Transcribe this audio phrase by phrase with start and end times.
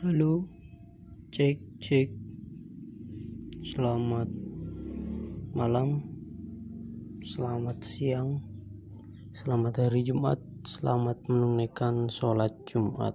[0.00, 0.48] Halo,
[1.28, 2.08] cek cek.
[3.60, 4.32] Selamat
[5.52, 6.00] malam,
[7.20, 8.40] selamat siang,
[9.28, 13.12] selamat hari Jumat, selamat menunaikan sholat Jumat.